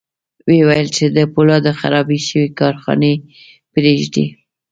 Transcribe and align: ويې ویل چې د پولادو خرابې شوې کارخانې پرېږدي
ويې 0.47 0.63
ویل 0.67 0.87
چې 0.95 1.05
د 1.17 1.17
پولادو 1.33 1.71
خرابې 1.79 2.19
شوې 2.27 2.47
کارخانې 2.59 3.13
پرېږدي 3.73 4.25